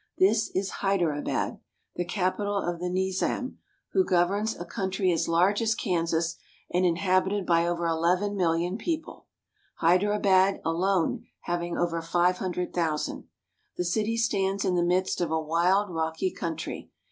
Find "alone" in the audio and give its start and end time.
10.65-11.27